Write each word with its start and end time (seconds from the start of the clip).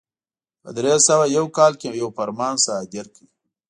په 0.61 0.69
درې 0.77 0.93
سوه 1.07 1.25
یو 1.37 1.45
کال 1.57 1.73
کې 1.81 1.87
یو 2.01 2.09
فرمان 2.17 2.55
صادر 2.65 3.05
کړ. 3.15 3.23